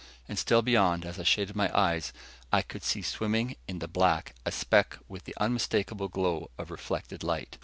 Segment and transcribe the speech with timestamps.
[0.27, 2.11] And still beyond, as I shaded my eyes,
[2.51, 7.23] I could see swimming in the black a speck with the unmistakable glow of reflected
[7.23, 7.59] light.